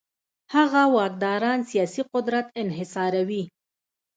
[0.55, 3.43] هغه واکداران سیاسي قدرت انحصاروي.